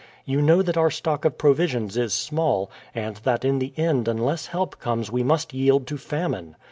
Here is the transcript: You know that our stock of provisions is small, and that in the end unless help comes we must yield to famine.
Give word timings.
You 0.25 0.41
know 0.41 0.63
that 0.63 0.77
our 0.77 0.89
stock 0.89 1.25
of 1.25 1.37
provisions 1.37 1.95
is 1.95 2.11
small, 2.15 2.71
and 2.95 3.17
that 3.17 3.45
in 3.45 3.59
the 3.59 3.71
end 3.77 4.07
unless 4.07 4.47
help 4.47 4.79
comes 4.79 5.11
we 5.11 5.21
must 5.21 5.53
yield 5.53 5.85
to 5.85 5.97
famine. 5.99 6.55